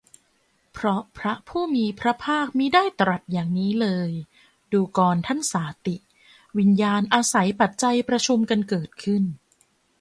[0.73, 4.11] เพราะพระผู้มีพระภาคมิได้ตรัสอย่างนี้เลย
[4.73, 5.95] ดูกรท่านสาติ
[6.57, 9.23] วิญญาณอาศัยปัจจัยประชุมกันเกิดขึ้น